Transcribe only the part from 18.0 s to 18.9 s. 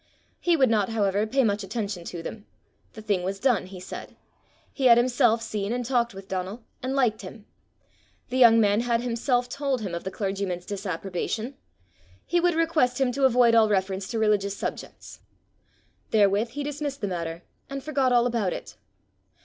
all about it.